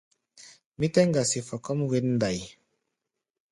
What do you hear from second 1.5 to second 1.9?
kɔ́ʼm